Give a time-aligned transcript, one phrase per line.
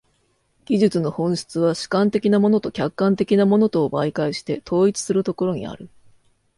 [0.65, 5.91] 技術の本質は主観的なものと客観的なものとを媒介して統一するところにある。